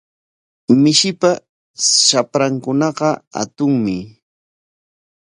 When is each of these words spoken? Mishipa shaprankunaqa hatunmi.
Mishipa 0.81 1.29
shaprankunaqa 2.05 3.09
hatunmi. 3.37 3.95